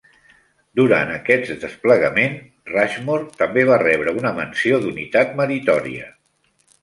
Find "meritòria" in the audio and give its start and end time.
5.43-6.09